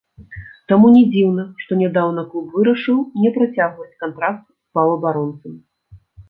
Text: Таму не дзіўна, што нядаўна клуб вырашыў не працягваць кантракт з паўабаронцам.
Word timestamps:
Таму 0.71 0.87
не 0.93 1.01
дзіўна, 1.15 1.43
што 1.63 1.77
нядаўна 1.81 2.23
клуб 2.31 2.47
вырашыў 2.61 2.97
не 3.25 3.29
працягваць 3.37 3.87
кантракт 4.05 4.43
з 4.47 4.79
паўабаронцам. 4.79 5.53